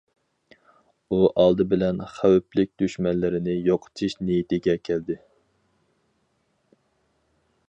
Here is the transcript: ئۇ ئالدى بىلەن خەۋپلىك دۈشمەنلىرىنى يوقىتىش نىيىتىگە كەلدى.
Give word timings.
ئۇ 1.09 1.19
ئالدى 1.41 1.67
بىلەن 1.73 2.01
خەۋپلىك 2.15 2.73
دۈشمەنلىرىنى 2.83 3.57
يوقىتىش 3.69 4.19
نىيىتىگە 4.31 4.79
كەلدى. 4.91 5.23